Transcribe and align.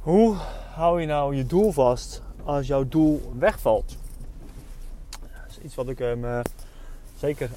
Hoe 0.00 0.34
hou 0.74 1.00
je 1.00 1.06
nou 1.06 1.36
je 1.36 1.46
doel 1.46 1.72
vast 1.72 2.22
als 2.44 2.66
jouw 2.66 2.88
doel 2.88 3.32
wegvalt? 3.38 3.96
Dat 5.20 5.30
is 5.48 5.58
iets 5.58 5.74
wat 5.74 5.88
ik 5.88 5.98
me 5.98 6.16
uh, 6.16 6.40
zeker 7.16 7.50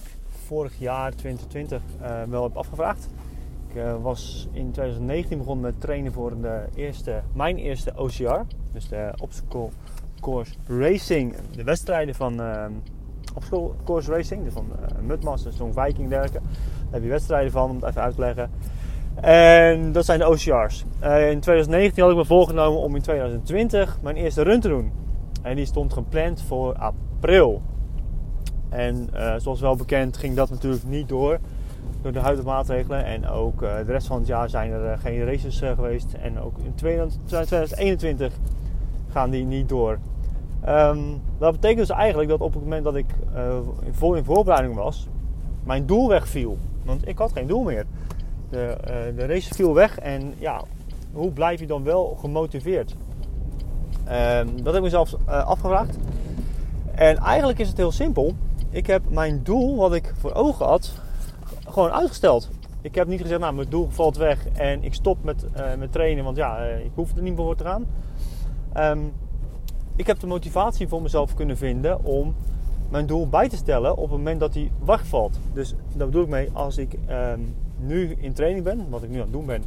vorig 0.45 0.79
jaar 0.79 1.16
2020 1.16 1.82
uh, 2.02 2.23
wel 2.23 2.43
heb 2.43 2.57
afgevraagd. 2.57 3.09
Ik 3.68 3.75
uh, 3.75 4.02
was 4.02 4.48
in 4.52 4.71
2019 4.71 5.38
begonnen 5.38 5.66
met 5.66 5.82
trainen 5.82 6.14
voor 6.14 6.41
de 6.41 6.66
eerste, 6.75 7.21
mijn 7.34 7.57
eerste 7.57 7.93
OCR. 7.95 8.41
Dus 8.71 8.88
de 8.88 9.14
Obstacle 9.21 9.70
Course 10.20 10.54
Racing. 10.68 11.36
De 11.55 11.64
wedstrijden 11.64 12.16
van 12.16 12.41
uh, 12.41 12.66
Obstacle 13.36 13.71
Course 13.84 14.12
Racing. 14.12 14.44
Dus 14.44 14.54
van 14.54 14.68
uh, 15.25 15.36
zo'n 15.36 15.73
Viking. 15.73 16.10
Daar 16.10 16.30
heb 16.89 17.04
je 17.04 17.10
wedstrijden 17.10 17.52
van, 17.52 17.70
om 17.70 17.75
het 17.75 17.86
even 17.86 18.02
uit 18.02 18.16
te 18.16 18.21
leggen. 18.21 18.52
En 19.21 19.91
dat 19.91 20.05
zijn 20.05 20.20
de 20.20 20.27
OCR's. 20.27 20.86
Uh, 21.04 21.32
in 21.32 21.39
2019 21.39 22.04
had 22.04 22.12
ik 22.12 22.17
me 22.17 22.26
voorgenomen 22.26 22.81
om 22.81 22.95
in 22.95 23.02
2020 23.02 23.98
mijn 24.02 24.16
eerste 24.16 24.41
run 24.41 24.59
te 24.59 24.67
doen. 24.67 24.91
En 25.41 25.55
die 25.55 25.66
stond 25.66 25.94
gepland 25.94 26.41
voor 26.41 26.73
april. 26.73 27.62
En 28.70 29.09
uh, 29.13 29.34
zoals 29.38 29.59
wel 29.59 29.76
bekend 29.76 30.17
ging 30.17 30.36
dat 30.36 30.49
natuurlijk 30.49 30.84
niet 30.84 31.09
door. 31.09 31.39
Door 32.02 32.12
de 32.12 32.20
huidige 32.20 32.48
maatregelen. 32.48 33.05
En 33.05 33.27
ook 33.27 33.62
uh, 33.62 33.76
de 33.86 33.91
rest 33.91 34.08
van 34.08 34.17
het 34.17 34.27
jaar 34.27 34.49
zijn 34.49 34.72
er 34.72 34.98
geen 34.98 35.25
races 35.25 35.61
geweest. 35.75 36.14
En 36.14 36.39
ook 36.39 36.58
in 36.64 36.73
2021 36.75 38.34
gaan 39.11 39.30
die 39.30 39.45
niet 39.45 39.70
door. 39.70 40.00
Um, 40.67 41.22
dat 41.38 41.52
betekent 41.52 41.88
dus 41.88 41.98
eigenlijk 41.98 42.30
dat 42.30 42.41
op 42.41 42.53
het 42.53 42.64
moment 42.64 42.84
dat 42.84 42.95
ik 42.95 43.05
vol 43.91 44.14
in 44.14 44.23
voorbereiding 44.23 44.75
was, 44.75 45.08
mijn 45.64 45.86
doel 45.86 46.09
wegviel. 46.09 46.58
Want 46.84 47.08
ik 47.08 47.17
had 47.17 47.31
geen 47.31 47.48
doel 47.48 47.64
meer. 47.64 47.86
De, 48.53 48.77
uh, 48.81 49.17
de 49.17 49.25
race 49.25 49.53
viel 49.53 49.73
weg 49.73 49.99
en 49.99 50.34
ja, 50.38 50.63
hoe 51.11 51.31
blijf 51.31 51.59
je 51.59 51.67
dan 51.67 51.84
wel 51.84 52.17
gemotiveerd? 52.20 52.95
Uh, 54.07 54.38
dat 54.55 54.66
heb 54.66 54.75
ik 54.75 54.81
mezelf 54.81 55.16
uh, 55.28 55.45
afgevraagd. 55.45 55.97
En 56.95 57.17
eigenlijk 57.17 57.59
is 57.59 57.67
het 57.67 57.78
heel 57.78 57.91
simpel. 57.91 58.33
Ik 58.69 58.88
heb 58.88 59.09
mijn 59.09 59.44
doel, 59.44 59.75
wat 59.75 59.94
ik 59.94 60.13
voor 60.17 60.33
ogen 60.33 60.66
had, 60.66 60.94
gewoon 61.67 61.91
uitgesteld. 61.91 62.50
Ik 62.81 62.95
heb 62.95 63.08
niet 63.08 63.22
gezegd, 63.22 63.39
nou, 63.39 63.53
mijn 63.53 63.69
doel 63.69 63.88
valt 63.89 64.17
weg 64.17 64.47
en 64.47 64.83
ik 64.83 64.94
stop 64.94 65.23
met, 65.23 65.45
uh, 65.58 65.75
met 65.78 65.91
trainen, 65.91 66.23
want 66.23 66.38
ja, 66.38 66.58
ik 66.58 66.91
hoef 66.94 67.16
er 67.16 67.22
niet 67.22 67.35
meer 67.35 67.45
voor 67.45 67.56
te 67.56 67.63
gaan. 67.63 67.85
Um, 68.78 69.13
ik 69.95 70.08
heb 70.08 70.19
de 70.19 70.28
motivatie 70.28 70.88
voor 70.88 71.02
mezelf 71.02 71.33
kunnen 71.33 71.58
vinden 71.58 72.03
om 72.03 72.35
mijn 72.89 73.06
doel 73.06 73.30
bij 73.30 73.50
te 73.50 73.56
stellen 73.56 73.91
op 73.91 74.09
het 74.09 74.17
moment 74.17 74.39
dat 74.39 74.53
hij 74.53 74.72
wegvalt. 74.85 75.39
Dus 75.53 75.75
daar 75.94 76.08
bedoel 76.08 76.23
ik 76.23 76.30
mee, 76.30 76.50
als 76.53 76.78
ik 76.78 76.94
um, 77.09 77.56
nu 77.86 78.16
in 78.17 78.34
training 78.34 78.64
ben, 78.64 78.89
wat 78.89 79.03
ik 79.03 79.09
nu 79.09 79.16
aan 79.16 79.22
het 79.22 79.31
doen 79.31 79.45
ben. 79.45 79.64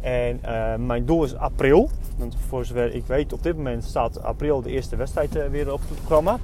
En 0.00 0.40
uh, 0.44 0.74
mijn 0.74 1.04
doel 1.06 1.24
is 1.24 1.34
april. 1.34 1.90
Want 2.16 2.36
voor 2.48 2.64
zover 2.64 2.94
ik 2.94 3.06
weet, 3.06 3.32
op 3.32 3.42
dit 3.42 3.56
moment 3.56 3.84
staat 3.84 4.22
april 4.22 4.62
de 4.62 4.70
eerste 4.70 4.96
wedstrijd 4.96 5.36
uh, 5.36 5.46
weer 5.46 5.72
op 5.72 5.80
het 5.88 5.98
programma. 5.98 6.38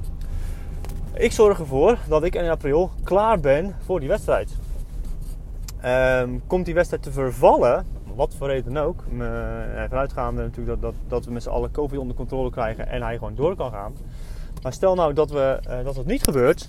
Ik 1.13 1.33
zorg 1.33 1.59
ervoor 1.59 1.99
dat 2.09 2.25
ik 2.25 2.35
in 2.35 2.49
april 2.49 2.91
klaar 3.03 3.41
ben 3.41 3.75
voor 3.85 4.01
die 4.01 4.09
wedstrijd. 4.09 4.51
Um, 5.85 6.43
komt 6.47 6.65
die 6.65 6.75
wedstrijd 6.75 7.03
te 7.03 7.13
vervallen, 7.13 7.87
wat 8.15 8.35
voor 8.39 8.47
reden 8.47 8.77
ook, 8.77 9.05
uh, 9.13 9.19
vanuitgaande 9.89 10.43
natuurlijk 10.43 10.81
dat, 10.81 10.93
dat, 10.93 10.95
dat 11.09 11.25
we 11.25 11.33
met 11.33 11.43
z'n 11.43 11.49
allen 11.49 11.71
COVID 11.71 11.99
onder 11.99 12.17
controle 12.17 12.51
krijgen 12.51 12.89
en 12.89 13.03
hij 13.03 13.15
gewoon 13.15 13.35
door 13.35 13.57
kan 13.57 13.71
gaan. 13.71 13.93
Maar 14.63 14.73
stel 14.73 14.95
nou 14.95 15.13
dat, 15.13 15.31
we, 15.31 15.61
dat 15.85 15.95
dat 15.95 16.07
niet 16.07 16.23
gebeurt, 16.23 16.69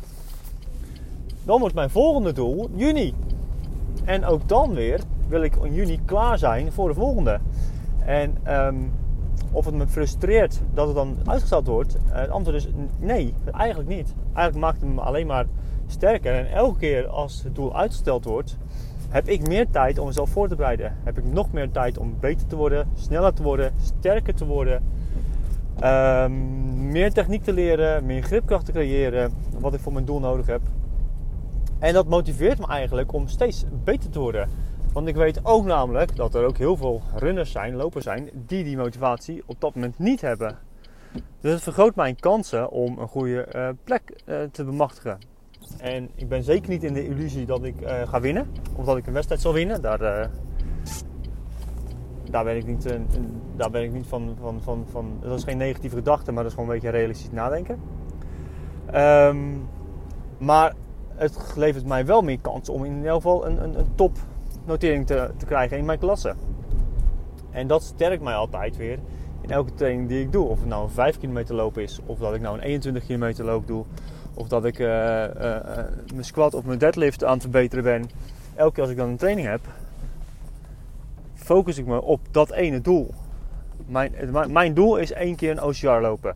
dan 1.44 1.60
wordt 1.60 1.76
mijn 1.76 1.90
volgende 1.90 2.32
doel 2.32 2.70
juni. 2.76 3.14
En 4.06 4.26
ook 4.26 4.48
dan 4.48 4.74
weer 4.74 5.00
wil 5.28 5.44
ik 5.44 5.56
in 5.56 5.74
juni 5.74 6.00
klaar 6.06 6.38
zijn 6.38 6.72
voor 6.72 6.88
de 6.88 6.94
volgende. 6.94 7.40
En 8.06 8.38
um, 8.48 8.92
of 9.52 9.66
het 9.66 9.76
me 9.76 9.88
frustreert 9.88 10.62
dat 10.74 10.88
het 10.88 10.96
dan 10.96 11.18
uitgesteld 11.26 11.68
wordt, 11.68 11.98
het 12.06 12.30
antwoord 12.30 12.58
is 12.58 12.68
nee, 13.00 13.34
eigenlijk 13.52 13.90
niet. 13.90 14.14
Eigenlijk 14.34 14.66
maakt 14.66 14.82
het 14.82 14.94
me 14.94 15.02
alleen 15.02 15.28
maar 15.28 15.46
sterker. 15.88 16.34
En 16.34 16.52
elke 16.52 16.78
keer 16.78 17.08
als 17.08 17.44
het 17.44 17.56
doel 17.56 17.76
uitgesteld 17.76 18.26
wordt, 18.26 18.58
heb 19.10 19.28
ik 19.28 19.48
meer 19.48 19.70
tijd 19.70 20.00
om 20.00 20.06
mezelf 20.06 20.30
voor 20.30 20.48
te 20.48 20.56
bereiden. 20.56 20.96
Heb 21.04 21.18
ik 21.18 21.24
nog 21.26 21.52
meer 21.52 21.72
tijd 21.72 21.98
om 21.98 22.16
beter 22.20 22.48
te 22.48 22.56
worden, 22.56 22.88
sneller 22.94 23.34
te 23.34 23.44
worden, 23.44 23.72
sterker 23.82 24.36
te 24.36 24.46
worden. 24.46 24.84
Um, 25.84 26.92
meer 26.92 27.14
techniek 27.14 27.44
te 27.44 27.54
leren, 27.54 28.06
meer 28.06 28.24
gripkracht 28.24 28.66
te 28.66 28.72
creëren, 28.72 29.32
wat 29.60 29.74
ik 29.74 29.80
voor 29.80 29.94
mijn 29.94 30.06
doel 30.06 30.20
nodig 30.20 30.46
heb. 30.46 30.62
En 31.82 31.94
dat 31.94 32.08
motiveert 32.08 32.60
me 32.60 32.68
eigenlijk 32.68 33.14
om 33.14 33.28
steeds 33.28 33.66
beter 33.84 34.10
te 34.10 34.20
worden. 34.20 34.50
Want 34.94 35.08
ik 35.08 35.16
weet 35.16 35.46
ook 35.46 35.66
namelijk 35.66 36.16
dat 36.16 36.36
er 36.36 36.46
ook 36.46 36.58
heel 36.58 36.78
veel 36.78 37.02
runners 37.16 37.52
zijn, 37.52 37.76
lopers 37.76 38.04
zijn, 38.04 38.30
die 38.34 38.64
die 38.64 38.78
motivatie 38.78 39.44
op 39.46 39.62
dat 39.62 39.76
moment 39.76 40.00
niet 40.00 40.22
hebben. 40.22 40.58
Dus 41.40 41.52
het 41.52 41.62
vergroot 41.62 41.96
mijn 41.96 42.20
kansen 42.20 42.70
om 42.70 42.98
een 42.98 43.08
goede 43.08 43.48
uh, 43.56 43.70
plek 43.84 44.02
uh, 44.26 44.36
te 44.52 44.64
bemachtigen. 44.64 45.18
En 45.78 46.10
ik 46.16 46.30
ben 46.30 46.44
zeker 46.44 46.70
niet 46.70 46.84
in 46.84 46.94
de 46.94 47.08
illusie 47.08 47.46
dat 47.46 47.64
ik 47.64 47.82
uh, 47.82 48.08
ga 48.08 48.20
winnen, 48.20 48.48
of 48.76 48.86
dat 48.86 48.98
ik 48.98 49.08
een 49.08 49.14
wedstrijd 49.14 49.42
zal 49.42 49.54
winnen. 49.54 49.82
Daar, 49.82 50.30
daar 52.30 52.44
ben 52.44 52.56
ik 52.56 52.66
niet, 52.66 52.98
daar 53.56 53.72
ben 53.72 53.84
ik 53.84 53.92
niet 53.92 54.08
van, 54.08 54.36
van, 54.42 54.62
van, 54.62 54.86
van. 54.92 55.18
Dat 55.22 55.38
is 55.38 55.44
geen 55.44 55.58
negatieve 55.58 55.96
gedachte, 55.96 56.32
maar 56.32 56.44
dat 56.44 56.52
is 56.52 56.58
gewoon 56.58 56.70
een 56.70 56.80
beetje 56.80 56.98
realistisch 56.98 57.32
nadenken. 57.32 57.80
Um, 58.96 59.68
maar 60.38 60.74
het 61.22 61.54
levert 61.56 61.86
mij 61.86 62.06
wel 62.06 62.22
meer 62.22 62.40
kans 62.40 62.70
om 62.70 62.86
in 62.86 62.96
ieder 62.96 63.14
geval 63.14 63.46
een, 63.46 63.64
een, 63.64 63.80
een 63.80 63.96
topnotering 63.96 65.08
te, 65.08 65.32
te 65.38 65.46
krijgen 65.46 65.78
in 65.78 65.86
mijn 65.86 66.00
klasse. 66.00 66.34
En 67.52 67.68
dat 67.68 67.84
sterkt 67.84 68.24
mij 68.24 68.34
altijd 68.34 68.78
weer 68.78 69.00
in 69.42 69.50
elke 69.50 69.74
training 69.74 70.08
die 70.08 70.22
ik 70.22 70.32
doe. 70.32 70.48
Of 70.48 70.60
het 70.60 70.68
nou 70.68 70.84
een 70.84 70.90
5 70.90 71.18
kilometer 71.18 71.56
loop 71.56 71.78
is, 71.78 72.00
of 72.06 72.20
dat 72.20 72.34
ik 72.34 72.42
nou 72.42 72.58
een 72.58 72.64
21 72.64 73.06
kilometer 73.06 73.46
loop 73.46 73.68
doe, 73.68 73.86
of 74.34 74.48
dat 74.48 74.66
ik 74.66 74.80
uh, 74.80 74.88
uh, 74.88 75.26
uh, 75.36 75.76
mijn 76.14 76.26
squat 76.26 76.54
of 76.54 76.66
mijn 76.66 76.80
deadlift 76.80 77.24
aan 77.24 77.34
het 77.34 77.42
verbeteren 77.42 77.84
ben. 77.84 78.10
Elke 78.56 78.74
keer 78.74 78.82
als 78.82 78.92
ik 78.92 78.98
dan 78.98 79.10
een 79.10 79.18
training 79.18 79.48
heb, 79.48 79.62
focus 81.34 81.78
ik 81.78 81.86
me 81.86 82.02
op 82.02 82.20
dat 82.32 82.52
ene 82.52 82.82
doel. 82.82 83.14
Mijn, 83.86 84.14
mijn 84.50 84.74
doel 84.74 84.98
is 84.98 85.12
één 85.12 85.36
keer 85.36 85.52
een 85.52 85.64
OCR 85.64 85.88
lopen. 85.88 86.36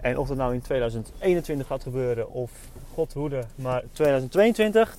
En 0.00 0.18
of 0.18 0.28
dat 0.28 0.36
nou 0.36 0.54
in 0.54 0.60
2021 0.60 1.66
gaat 1.66 1.82
gebeuren 1.82 2.30
of 2.30 2.50
god 2.96 3.16
maar 3.54 3.82
2022, 3.92 4.96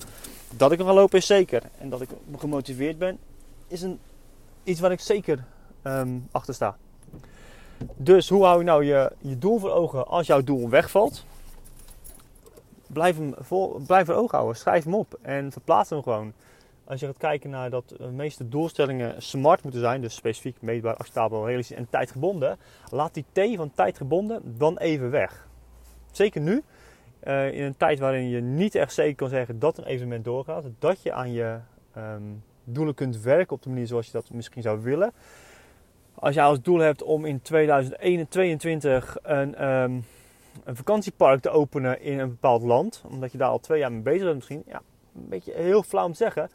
dat 0.56 0.72
ik 0.72 0.78
nog 0.78 0.86
ga 0.86 0.94
lopen 0.94 1.18
is 1.18 1.26
zeker. 1.26 1.62
En 1.78 1.88
dat 1.88 2.00
ik 2.00 2.08
gemotiveerd 2.38 2.98
ben, 2.98 3.18
is 3.68 3.82
een, 3.82 3.98
iets 4.64 4.80
waar 4.80 4.92
ik 4.92 5.00
zeker 5.00 5.44
um, 5.82 6.28
achter 6.30 6.54
sta. 6.54 6.76
Dus 7.96 8.28
hoe 8.28 8.44
hou 8.44 8.58
je 8.58 8.64
nou 8.64 8.84
je, 8.84 9.12
je 9.18 9.38
doel 9.38 9.58
voor 9.58 9.70
ogen 9.70 10.06
als 10.06 10.26
jouw 10.26 10.42
doel 10.42 10.68
wegvalt? 10.68 11.24
Blijf 12.86 13.16
hem 13.16 13.34
blijf 13.86 14.06
voor 14.06 14.14
ogen 14.14 14.36
houden, 14.36 14.56
schrijf 14.56 14.84
hem 14.84 14.94
op 14.94 15.18
en 15.22 15.52
verplaats 15.52 15.90
hem 15.90 16.02
gewoon. 16.02 16.32
Als 16.84 17.00
je 17.00 17.06
gaat 17.06 17.16
kijken 17.16 17.50
naar 17.50 17.70
dat 17.70 17.88
de 17.88 18.10
meeste 18.10 18.48
doelstellingen 18.48 19.22
smart 19.22 19.62
moeten 19.62 19.80
zijn, 19.80 20.00
dus 20.00 20.14
specifiek, 20.14 20.56
meetbaar, 20.60 20.96
acceptabel, 20.96 21.46
realistisch 21.46 21.76
en 21.76 21.90
tijdgebonden, 21.90 22.58
laat 22.90 23.14
die 23.14 23.24
T 23.32 23.56
van 23.56 23.70
tijdgebonden 23.74 24.56
dan 24.58 24.78
even 24.78 25.10
weg. 25.10 25.46
Zeker 26.10 26.40
nu, 26.40 26.62
uh, 27.24 27.52
in 27.52 27.62
een 27.62 27.76
tijd 27.76 27.98
waarin 27.98 28.28
je 28.28 28.40
niet 28.40 28.74
echt 28.74 28.92
zeker 28.92 29.14
kan 29.14 29.28
zeggen 29.28 29.58
dat 29.58 29.78
een 29.78 29.84
evenement 29.84 30.24
doorgaat, 30.24 30.64
dat 30.78 31.02
je 31.02 31.12
aan 31.12 31.32
je 31.32 31.58
um, 31.96 32.42
doelen 32.64 32.94
kunt 32.94 33.20
werken 33.20 33.56
op 33.56 33.62
de 33.62 33.68
manier 33.68 33.86
zoals 33.86 34.06
je 34.06 34.12
dat 34.12 34.30
misschien 34.30 34.62
zou 34.62 34.82
willen. 34.82 35.12
Als 36.14 36.34
je 36.34 36.42
als 36.42 36.62
doel 36.62 36.78
hebt 36.78 37.02
om 37.02 37.24
in 37.24 37.42
2022 37.42 39.16
een, 39.22 39.66
um, 39.66 40.04
een 40.64 40.76
vakantiepark 40.76 41.40
te 41.40 41.50
openen 41.50 42.00
in 42.00 42.18
een 42.18 42.28
bepaald 42.28 42.62
land, 42.62 43.02
omdat 43.08 43.32
je 43.32 43.38
daar 43.38 43.48
al 43.48 43.60
twee 43.60 43.78
jaar 43.78 43.92
mee 43.92 44.02
bezig 44.02 44.22
bent 44.22 44.34
misschien, 44.34 44.62
ja, 44.66 44.82
een 45.14 45.28
beetje 45.28 45.52
heel 45.52 45.82
flauw 45.82 46.04
om 46.04 46.10
te 46.10 46.16
zeggen, 46.16 46.50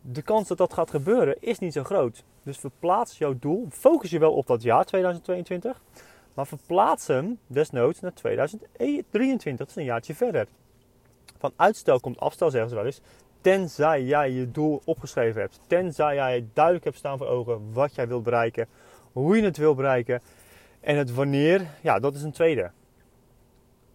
de 0.00 0.22
kans 0.22 0.48
dat 0.48 0.58
dat 0.58 0.72
gaat 0.72 0.90
gebeuren 0.90 1.36
is 1.40 1.58
niet 1.58 1.72
zo 1.72 1.84
groot. 1.84 2.24
Dus 2.42 2.58
verplaats 2.58 3.18
jouw 3.18 3.34
doel, 3.38 3.66
focus 3.70 4.10
je 4.10 4.18
wel 4.18 4.32
op 4.32 4.46
dat 4.46 4.62
jaar 4.62 4.84
2022, 4.84 5.82
maar 6.34 6.46
verplaats 6.46 7.06
hem 7.06 7.38
desnoods 7.46 8.00
naar 8.00 8.12
2023, 8.12 9.56
dat 9.56 9.68
is 9.68 9.76
een 9.76 9.84
jaartje 9.84 10.14
verder. 10.14 10.46
Van 11.38 11.52
uitstel 11.56 12.00
komt 12.00 12.20
afstel, 12.20 12.50
zeggen 12.50 12.70
ze 12.70 12.76
wel 12.76 12.84
eens. 12.84 13.00
Tenzij 13.40 14.04
jij 14.04 14.30
je 14.30 14.50
doel 14.50 14.82
opgeschreven 14.84 15.40
hebt. 15.40 15.60
Tenzij 15.66 16.14
jij 16.14 16.46
duidelijk 16.52 16.84
hebt 16.84 16.96
staan 16.96 17.18
voor 17.18 17.26
ogen 17.26 17.72
wat 17.72 17.94
jij 17.94 18.08
wilt 18.08 18.22
bereiken. 18.22 18.66
Hoe 19.12 19.36
je 19.36 19.42
het 19.42 19.56
wil 19.56 19.74
bereiken. 19.74 20.20
En 20.80 20.96
het 20.96 21.14
wanneer, 21.14 21.66
ja, 21.80 21.98
dat 21.98 22.14
is 22.14 22.22
een 22.22 22.32
tweede. 22.32 22.70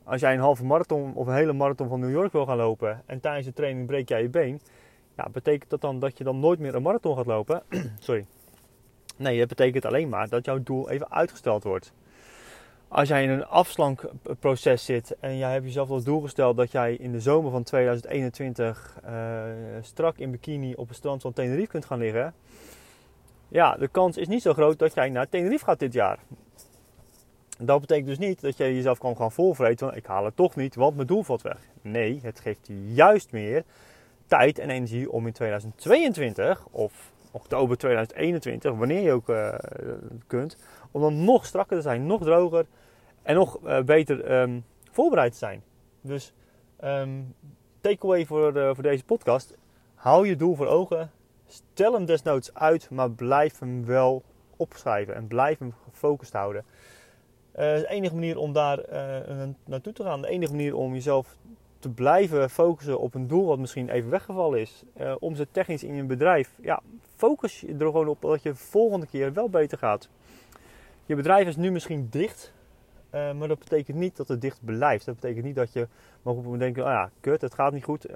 Als 0.04 0.22
jij 0.22 0.34
een 0.34 0.40
halve 0.40 0.66
marathon 0.66 1.14
of 1.14 1.28
een 1.28 1.34
hele 1.34 1.54
marathon 1.54 1.88
van 1.88 2.00
New 2.00 2.12
York 2.12 2.32
wil 2.32 2.46
gaan 2.46 2.58
lopen. 2.58 3.04
En 3.06 3.20
tijdens 3.20 3.46
de 3.46 3.54
training 3.54 3.88
breek 3.88 4.10
jij 4.10 4.22
je 4.22 4.30
been. 4.30 4.62
Ja, 5.18 5.30
betekent 5.32 5.70
dat 5.70 5.82
dan 5.82 6.00
dat 6.00 6.18
je 6.18 6.24
dan 6.24 6.40
nooit 6.40 6.60
meer 6.60 6.76
een 6.76 6.82
marathon 6.82 7.16
gaat 7.16 7.26
lopen? 7.26 7.64
Sorry. 8.00 8.26
Nee, 9.18 9.40
dat 9.40 9.48
betekent 9.48 9.86
alleen 9.86 10.10
maar 10.10 10.30
dat 10.30 10.46
jouw 10.46 10.64
doel 10.64 10.90
even 10.90 11.12
uitgesteld 11.12 11.64
wordt 11.64 11.94
als 12.96 13.08
jij 13.08 13.24
in 13.24 13.30
een 13.30 13.46
afslankproces 13.46 14.86
zit 14.86 15.16
en 15.20 15.38
jij 15.38 15.52
hebt 15.52 15.66
jezelf 15.66 15.90
als 15.90 16.04
doel 16.04 16.22
gesteld 16.22 16.58
dat 16.58 16.72
jij 16.72 16.94
in 16.94 17.12
de 17.12 17.20
zomer 17.20 17.52
van 17.52 17.64
2021 17.64 19.00
uh, 19.06 19.44
strak 19.82 20.18
in 20.18 20.32
bikini 20.32 20.74
op 20.74 20.88
het 20.88 20.98
strand 20.98 21.22
van 21.22 21.34
Tenerife 21.34 21.68
kunt 21.68 21.86
gaan 21.86 22.00
liggen. 22.00 22.34
ja, 23.48 23.76
de 23.76 23.88
kans 23.88 24.18
is 24.18 24.28
niet 24.28 24.42
zo 24.42 24.54
groot 24.54 24.80
dat 24.80 24.94
jij 24.94 25.10
naar 25.10 25.30
Tenerife 25.30 25.66
gaat 25.66 25.80
dit 25.80 25.94
jaar. 25.94 26.20
Dat 27.58 27.82
betekent 27.82 28.08
dus 28.08 28.18
niet 28.18 28.42
dat 28.42 28.58
je 28.58 28.76
jezelf 28.76 28.98
kan 28.98 29.16
gaan 29.16 29.32
volvreten, 29.32 29.96
ik 29.96 30.06
haal 30.06 30.26
het 30.26 30.36
toch 30.36 30.56
niet, 30.56 30.76
want 30.76 30.96
mijn 30.96 31.08
doel 31.08 31.24
valt 31.24 31.42
weg. 31.42 31.60
Nee, 31.82 32.20
het 32.24 32.40
geeft 32.40 32.68
je 32.68 32.94
juist 32.94 33.32
meer 33.32 33.64
tijd 34.28 34.60
en 34.60 34.70
energie 34.70 35.12
om 35.12 35.28
in 35.28 35.34
2022 35.34 36.68
of 36.72 37.12
oktober 37.32 37.78
2021, 37.78 38.74
wanneer 38.74 39.02
je 39.02 39.12
ook 39.12 39.30
uh, 39.30 39.54
kunt, 40.28 40.58
om 40.96 41.02
dan 41.02 41.24
nog 41.24 41.46
strakker 41.46 41.78
te 41.78 41.82
zijn, 41.82 42.06
nog 42.06 42.24
droger 42.24 42.66
en 43.22 43.36
nog 43.36 43.60
uh, 43.64 43.82
beter 43.82 44.42
um, 44.42 44.66
voorbereid 44.92 45.32
te 45.32 45.38
zijn. 45.38 45.64
Dus 46.02 46.34
um, 46.84 47.36
takeaway 47.82 48.26
voor, 48.26 48.58
uh, 48.58 48.70
voor 48.74 48.84
deze 48.84 49.04
podcast: 49.04 49.58
hou 49.96 50.28
je 50.28 50.36
doel 50.36 50.56
voor 50.56 50.68
ogen, 50.68 51.12
stel 51.48 51.94
hem 51.94 52.06
desnoods 52.06 52.54
uit, 52.54 52.90
maar 52.90 53.12
blijf 53.12 53.60
hem 53.60 53.86
wel 53.86 54.24
opschrijven 54.58 55.16
en 55.16 55.28
blijf 55.28 55.60
hem 55.60 55.74
gefocust 55.92 56.34
houden. 56.34 56.64
Uh, 56.66 57.56
de 57.56 57.88
enige 57.88 58.14
manier 58.14 58.38
om 58.38 58.54
daar 58.54 58.80
naartoe 59.66 59.94
te 59.94 60.04
gaan, 60.04 60.22
de 60.22 60.28
enige 60.28 60.52
manier 60.52 60.76
om 60.76 60.94
jezelf 60.94 61.36
te 61.80 61.90
blijven 61.90 62.50
focussen 62.50 63.00
op 63.00 63.14
een 63.14 63.28
doel 63.28 63.46
wat 63.46 63.60
misschien 63.60 63.90
even 63.90 64.10
weggevallen 64.10 64.60
is. 64.60 64.84
Uh, 64.98 65.16
omzet 65.20 65.48
technisch 65.52 65.84
in 65.84 65.96
je 65.96 66.04
bedrijf. 66.04 66.54
Ja, 66.62 66.82
focus 67.16 67.62
je 67.62 67.68
er 67.74 67.86
gewoon 67.86 68.08
op 68.08 68.22
dat 68.22 68.44
je 68.44 68.50
de 68.50 68.56
volgende 68.56 69.06
keer 69.06 69.34
wel 69.34 69.50
beter 69.50 69.78
gaat. 69.78 70.10
Je 71.06 71.16
bedrijf 71.16 71.48
is 71.48 71.56
nu 71.56 71.72
misschien 71.72 72.08
dicht. 72.10 72.54
Uh, 73.12 73.34
maar 73.34 73.48
dat 73.48 73.60
betekent 73.60 73.98
niet 73.98 74.18
dat 74.18 74.28
het 74.28 74.42
dicht 74.42 74.66
blijft. 74.66 75.06
Dat 75.06 75.16
betekent 75.16 75.46
niet 75.46 75.56
dat 75.56 75.74
je 75.74 75.88
mag 76.22 76.36
denken, 76.36 76.84
oh 76.84 76.90
ja, 76.90 77.10
kut, 77.20 77.42
het 77.42 77.54
gaat 77.54 77.74
niet 77.74 77.84
goed. 77.84 78.10
Uh, 78.10 78.16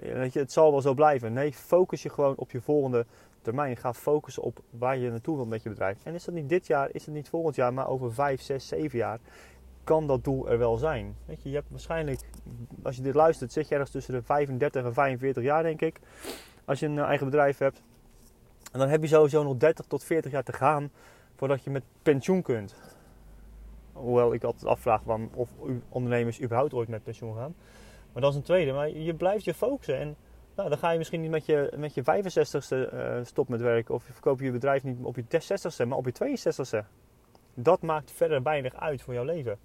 weet 0.00 0.32
je, 0.32 0.38
het 0.38 0.52
zal 0.52 0.70
wel 0.70 0.80
zo 0.80 0.94
blijven. 0.94 1.32
Nee, 1.32 1.52
focus 1.52 2.02
je 2.02 2.08
gewoon 2.08 2.36
op 2.36 2.50
je 2.50 2.60
volgende 2.60 3.06
termijn. 3.42 3.76
Ga 3.76 3.94
focussen 3.94 4.42
op 4.42 4.60
waar 4.70 4.96
je 4.96 5.10
naartoe 5.10 5.36
wilt 5.36 5.48
met 5.48 5.62
je 5.62 5.68
bedrijf. 5.68 6.04
En 6.04 6.14
is 6.14 6.24
dat 6.24 6.34
niet 6.34 6.48
dit 6.48 6.66
jaar, 6.66 6.88
is 6.92 7.06
het 7.06 7.14
niet 7.14 7.28
volgend 7.28 7.54
jaar, 7.54 7.74
maar 7.74 7.88
over 7.88 8.14
5, 8.14 8.40
6, 8.40 8.68
7 8.68 8.98
jaar 8.98 9.18
kan 9.84 10.06
dat 10.06 10.24
doel 10.24 10.50
er 10.50 10.58
wel 10.58 10.76
zijn. 10.76 11.16
Weet 11.24 11.42
je, 11.42 11.48
je 11.48 11.54
hebt 11.54 11.70
waarschijnlijk, 11.70 12.20
als 12.82 12.96
je 12.96 13.02
dit 13.02 13.14
luistert, 13.14 13.52
zit 13.52 13.68
je 13.68 13.74
ergens 13.74 13.90
tussen 13.90 14.14
de 14.14 14.22
35 14.22 14.84
en 14.84 14.94
45 14.94 15.42
jaar, 15.42 15.62
denk 15.62 15.80
ik. 15.80 16.00
Als 16.64 16.80
je 16.80 16.86
een 16.86 16.98
eigen 16.98 17.26
bedrijf 17.26 17.58
hebt. 17.58 17.82
En 18.72 18.78
dan 18.78 18.88
heb 18.88 19.02
je 19.02 19.08
sowieso 19.08 19.42
nog 19.42 19.56
30 19.56 19.84
tot 19.86 20.04
40 20.04 20.32
jaar 20.32 20.42
te 20.42 20.52
gaan 20.52 20.90
voordat 21.38 21.64
je 21.64 21.70
met 21.70 21.82
pensioen 22.02 22.42
kunt. 22.42 22.74
Hoewel 23.92 24.34
ik 24.34 24.44
altijd 24.44 24.64
afvraag 24.64 25.02
of 25.34 25.50
ondernemers 25.88 26.42
überhaupt 26.42 26.74
ooit 26.74 26.88
met 26.88 27.02
pensioen 27.02 27.36
gaan. 27.36 27.54
Maar 28.12 28.22
dat 28.22 28.30
is 28.30 28.36
een 28.36 28.44
tweede. 28.44 28.72
Maar 28.72 28.88
je 28.88 29.14
blijft 29.14 29.44
je 29.44 29.54
focussen. 29.54 29.98
En 29.98 30.16
nou, 30.54 30.68
dan 30.68 30.78
ga 30.78 30.90
je 30.90 30.98
misschien 30.98 31.20
niet 31.20 31.30
met 31.30 31.46
je, 31.46 31.72
met 31.76 31.94
je 31.94 32.02
65ste 32.02 32.94
uh, 32.94 33.18
stop 33.22 33.48
met 33.48 33.60
werken. 33.60 33.94
Of 33.94 34.06
je 34.06 34.12
verkoopt 34.12 34.40
je 34.40 34.50
bedrijf 34.50 34.84
niet 34.84 34.98
op 35.02 35.16
je 35.16 35.24
60ste, 35.24 35.86
maar 35.88 35.98
op 35.98 36.06
je 36.06 36.38
62ste. 36.38 36.86
Dat 37.54 37.82
maakt 37.82 38.10
verder 38.10 38.42
weinig 38.42 38.74
uit 38.74 39.02
voor 39.02 39.14
jouw 39.14 39.24
leven. 39.24 39.58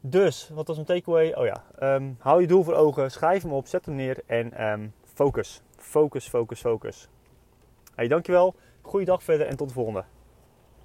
Dus, 0.00 0.50
wat 0.52 0.68
was 0.68 0.78
een 0.78 0.84
takeaway? 0.84 1.34
Oh 1.34 1.44
ja, 1.44 1.64
um, 1.94 2.16
hou 2.18 2.40
je 2.40 2.46
doel 2.46 2.62
voor 2.62 2.74
ogen, 2.74 3.10
schrijf 3.10 3.42
hem 3.42 3.52
op, 3.52 3.66
zet 3.66 3.86
hem 3.86 3.94
neer 3.94 4.22
en 4.26 4.66
um, 4.66 4.92
focus. 5.14 5.62
Focus, 5.76 6.28
focus, 6.28 6.60
focus. 6.60 7.08
Hey, 7.94 8.08
dankjewel. 8.08 8.54
Goeiedag 8.84 9.22
verder 9.22 9.46
en 9.46 9.56
tot 9.56 9.68
de 9.68 9.74
volgende. 9.74 10.04